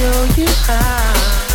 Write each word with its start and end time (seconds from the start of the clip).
show 0.00 0.24
you 0.34 0.46
how. 0.64 1.49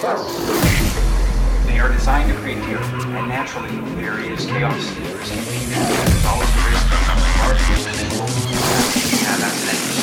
Feral. 0.00 0.24
They 1.66 1.78
are 1.78 1.90
designed 1.90 2.30
to 2.32 2.38
create 2.40 2.62
fear, 2.64 2.78
and 2.78 3.28
naturally 3.28 3.70
there 4.00 4.20
is 4.20 4.44
chaos, 4.46 4.84
there 4.96 5.20
is 5.20 5.30
confusion, 5.30 5.82
always 6.26 6.48
risk 6.68 6.86
of 6.92 6.98
something 7.06 7.34
larger 7.40 7.76
than 7.82 7.96
have 9.24 9.42
accidentally 9.42 10.02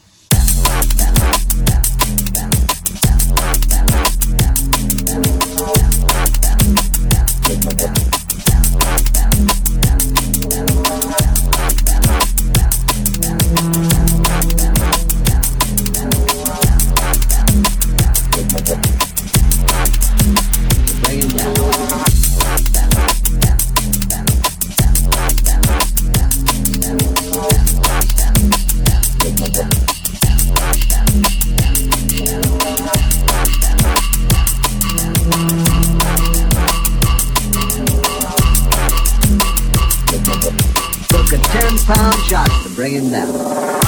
bring 42.81 42.93
him 42.93 43.11
down. 43.11 43.80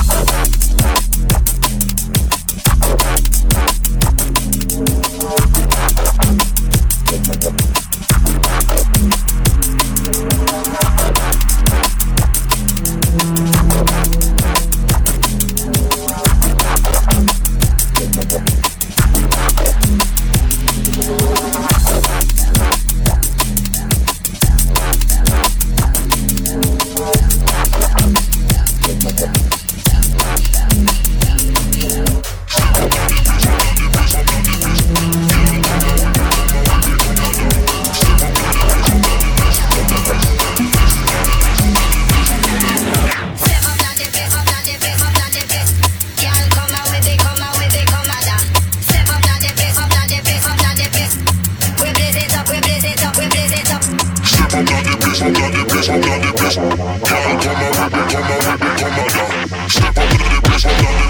Come 56.44 56.66
on, 56.66 56.78
come 56.78 56.82
on, 56.82 57.00
come 57.00 57.16
on, 57.24 57.40
come 57.40 57.94
on, 57.94 58.10
come 58.10 58.24
on, 58.24 59.08
come 59.08 59.62
on. 59.62 59.70
Step 59.70 59.98
up 59.98 60.10
to 60.10 60.18
the 60.18 60.42
bitch, 60.44 60.66
I'm. 60.68 61.03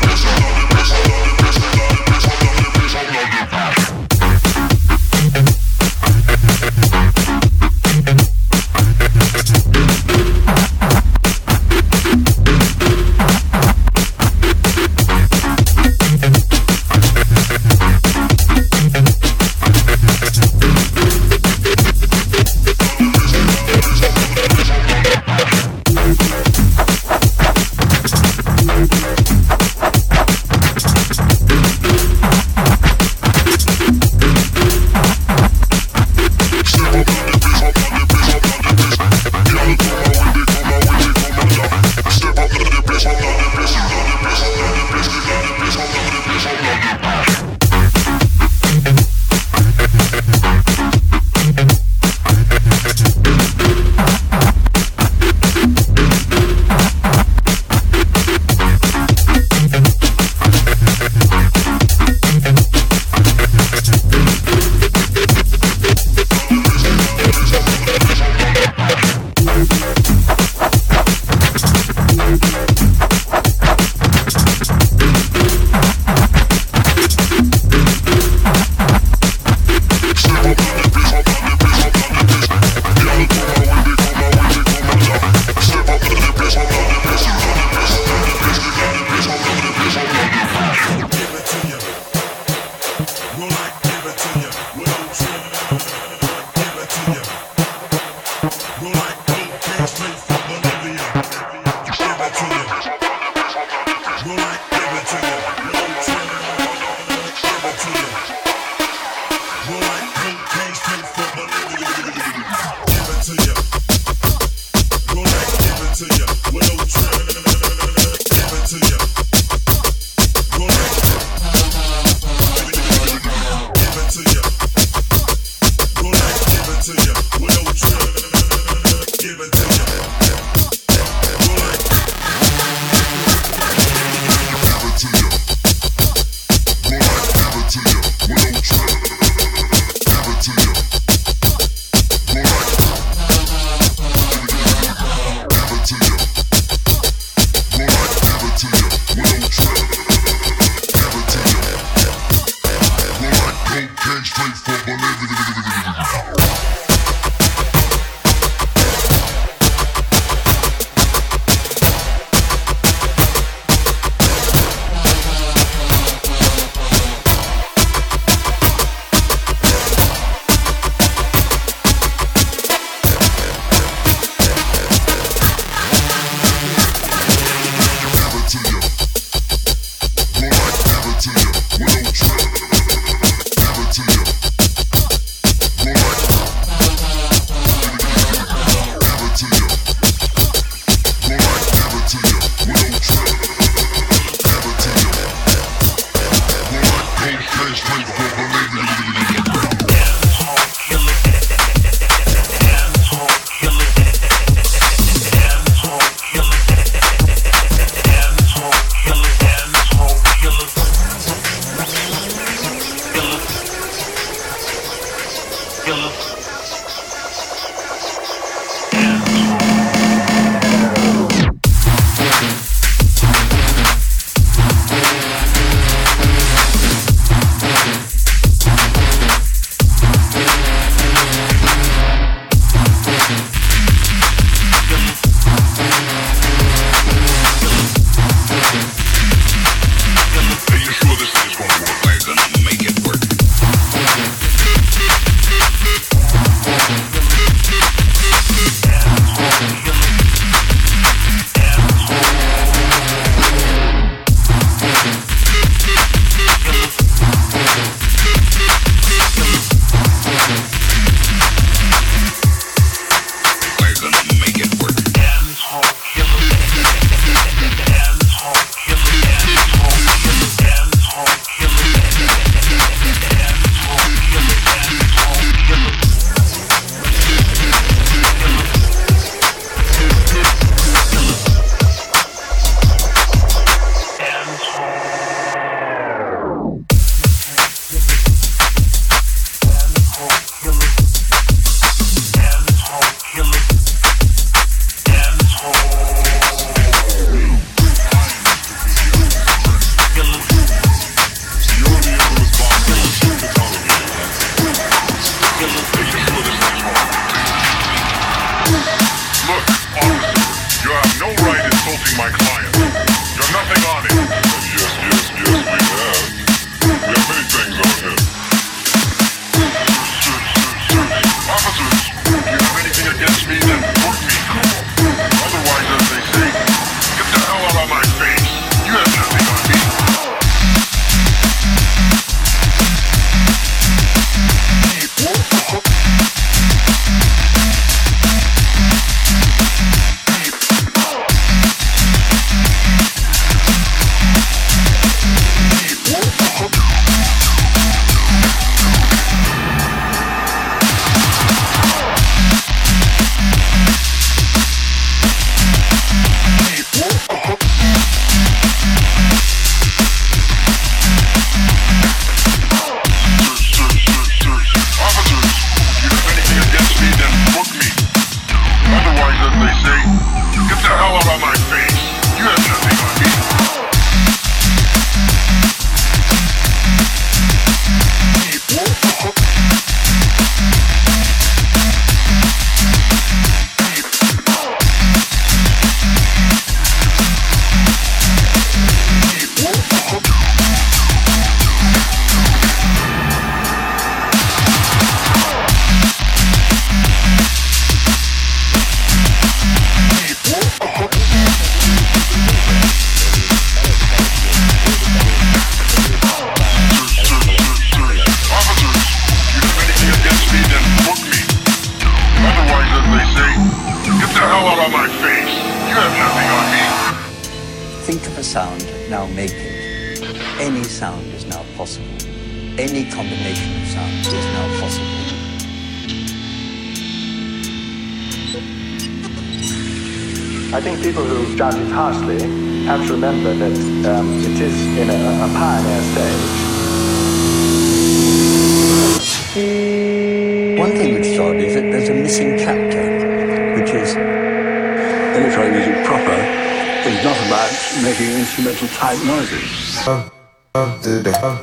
today. 451.24 451.38
Up, 451.40 451.62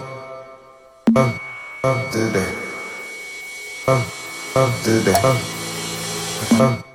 up, 1.16 1.40
up 1.84 2.10
today. 2.10 2.54
Up, 3.86 4.06
up 4.56 4.82
today. 4.82 5.12
Up, 5.22 6.60
up. 6.60 6.89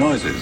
noises. 0.00 0.39